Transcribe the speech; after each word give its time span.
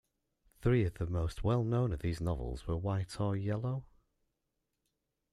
Three 0.63 0.83
of 0.85 0.95
the 0.95 1.05
most 1.05 1.43
well 1.43 1.63
known 1.63 1.93
of 1.93 1.99
these 1.99 2.19
novels 2.19 2.65
were 2.65 2.75
White 2.75 3.21
or 3.21 3.35
Yellow? 3.35 3.85